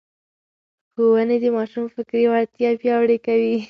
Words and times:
ښوونې 0.93 1.37
د 1.41 1.45
ماشوم 1.57 1.85
فکري 1.95 2.25
وړتیا 2.31 2.69
پياوړې 2.81 3.17
کوي. 3.25 3.53